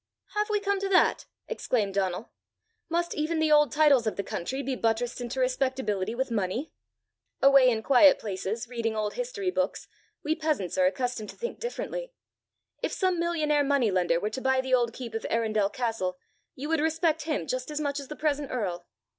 [0.33, 2.31] "Have we come to that!" exclaimed Donal.
[2.89, 6.71] "Must even the old titles of the country be buttressed into respectability with money?
[7.39, 9.87] Away in quiet places, reading old history books,
[10.23, 12.13] we peasants are accustomed to think differently.
[12.81, 16.17] If some millionaire money lender were to buy the old keep of Arundel castle,
[16.55, 18.87] you would respect him just as much as the present earl!"